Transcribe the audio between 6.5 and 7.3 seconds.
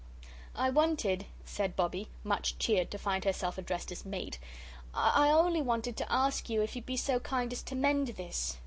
if you'd be so